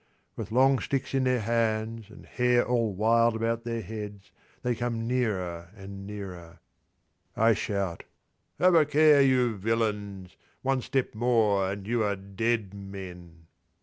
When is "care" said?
8.83-9.21